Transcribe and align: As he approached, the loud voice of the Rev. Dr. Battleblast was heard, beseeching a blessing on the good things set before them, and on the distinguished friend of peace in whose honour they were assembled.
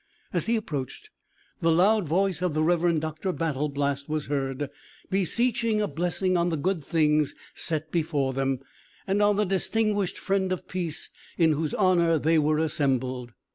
As 0.33 0.47
he 0.47 0.55
approached, 0.55 1.11
the 1.61 1.71
loud 1.71 2.07
voice 2.09 2.41
of 2.41 2.55
the 2.55 2.63
Rev. 2.63 2.99
Dr. 2.99 3.31
Battleblast 3.31 4.09
was 4.09 4.25
heard, 4.25 4.71
beseeching 5.11 5.79
a 5.79 5.87
blessing 5.87 6.35
on 6.37 6.49
the 6.49 6.57
good 6.57 6.83
things 6.83 7.35
set 7.53 7.91
before 7.91 8.33
them, 8.33 8.61
and 9.05 9.21
on 9.21 9.35
the 9.35 9.45
distinguished 9.45 10.17
friend 10.17 10.51
of 10.51 10.67
peace 10.67 11.11
in 11.37 11.51
whose 11.51 11.75
honour 11.75 12.17
they 12.17 12.39
were 12.39 12.57
assembled. 12.57 13.33